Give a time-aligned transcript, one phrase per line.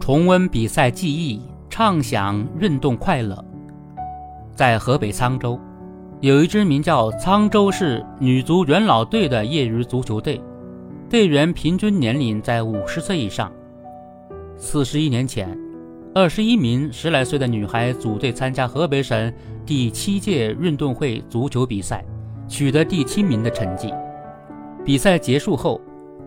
[0.00, 3.44] 重温比赛记忆，畅享运动快乐。
[4.54, 5.60] 在河北沧州，
[6.20, 10.40] 有一支名叫沧州市女足元老队的业余足球队，
[11.10, 13.52] 队员平均年龄在五十岁以上。
[14.56, 15.56] 四十一年前，
[16.14, 19.32] 二十一名十来岁的女孩组队参加河北省
[19.66, 22.04] 第七届运动会足球比赛，
[22.48, 23.92] 取得第七名的成绩。
[24.84, 25.80] 比赛结束后，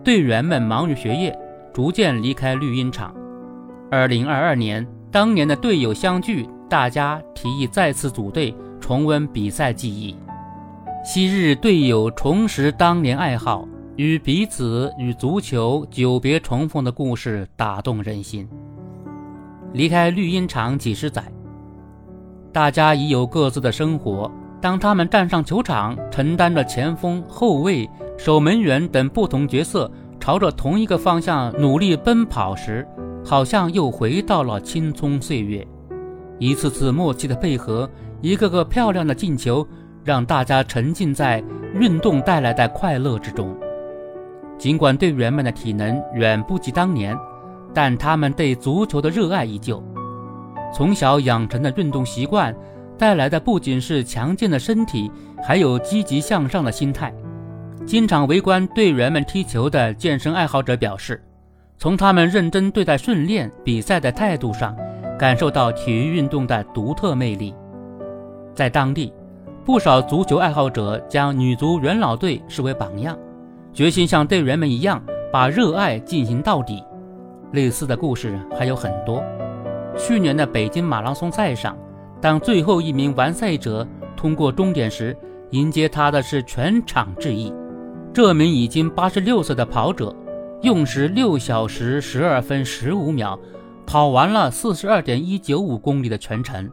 [0.04, 1.36] 队员们忙于学业，
[1.72, 3.12] 逐渐离开绿茵场。
[3.92, 10.16] 二零二二年，当年的队友相聚，大家提议再次组队，重温比赛记忆。
[11.04, 18.48] 昔日队友重拾当年爱好，与彼此与足球久别重逢的故事打动人心。
[19.74, 21.22] 离开绿茵场几十载，
[22.50, 24.32] 大家已有各自的生活。
[24.58, 27.86] 当他们站上球场，承担着前锋、后卫、
[28.16, 32.88] 守门员等不同角色，朝着同一个方向努力奔跑时，
[33.24, 35.66] 好像又回到了青葱岁月，
[36.38, 37.88] 一次次默契的配合，
[38.20, 39.66] 一个个漂亮的进球，
[40.04, 41.42] 让大家沉浸在
[41.74, 43.56] 运动带来的快乐之中。
[44.58, 47.16] 尽管队员们的体能远不及当年，
[47.72, 49.82] 但他们对足球的热爱依旧。
[50.74, 52.54] 从小养成的运动习惯，
[52.98, 55.10] 带来的不仅是强健的身体，
[55.42, 57.12] 还有积极向上的心态。
[57.86, 61.22] 经常围观队员们踢球的健身爱好者表示。
[61.82, 64.72] 从他们认真对待训练比赛的态度上，
[65.18, 67.52] 感受到体育运动的独特魅力。
[68.54, 69.12] 在当地，
[69.64, 73.18] 不少足球爱好者将女足元老队视为榜样，
[73.72, 76.84] 决心像队员们一样把热爱进行到底。
[77.50, 79.20] 类似的故事还有很多。
[79.98, 81.76] 去年的北京马拉松赛上，
[82.20, 83.84] 当最后一名完赛者
[84.16, 85.16] 通过终点时，
[85.50, 87.52] 迎接他的是全场致意。
[88.14, 90.14] 这名已经八十六岁的跑者。
[90.62, 93.36] 用时六小时十二分十五秒，
[93.84, 96.70] 跑完了四十二点一九五公里的全程。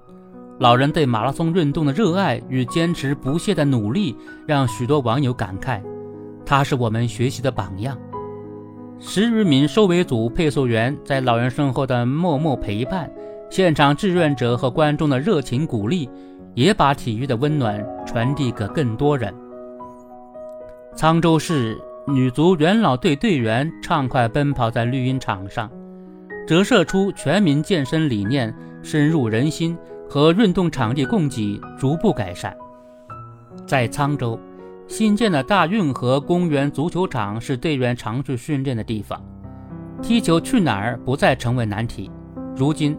[0.60, 4.16] 老人对马拉松运动的热爱与坚持不懈的努力，
[4.46, 5.82] 让许多网友感慨，
[6.46, 7.98] 他是我们学习的榜样。
[9.00, 13.10] 十余名收尾组配速员在老人身后的默默陪伴，
[13.50, 16.08] 现场志愿者和观众的热情鼓励，
[16.54, 19.34] 也把体育的温暖传递给更多人。
[20.96, 21.76] 沧州市。
[22.12, 25.70] 女足元老队队员畅快奔跑在绿茵场上，
[26.48, 29.78] 折射出全民健身理念深入人心
[30.10, 32.56] 和运动场地供给逐步改善。
[33.68, 34.40] 在沧州，
[34.88, 39.24] 新建的大运河公园足球场是队员常去训练的地方，
[40.02, 42.10] 踢球去哪儿不再成为难题。
[42.56, 42.98] 如今，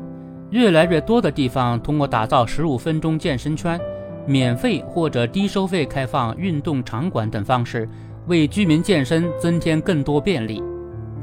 [0.50, 3.81] 越来越多的地方通过打造十五分钟健身圈、
[4.25, 7.88] 免费或者低收费开放运动场馆等方式。
[8.30, 10.62] 为居民健身增添更多便利。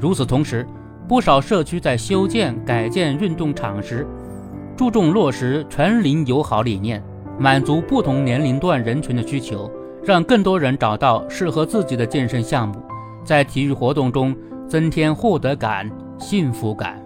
[0.02, 0.66] 与此同时，
[1.08, 4.06] 不少社区在修建改建运动场时，
[4.76, 7.02] 注重落实全龄友好理念，
[7.38, 9.70] 满足不同年龄段人群的需求，
[10.04, 12.74] 让更多人找到适合自己的健身项目，
[13.24, 14.36] 在体育活动中
[14.68, 17.02] 增添获得感、幸福感。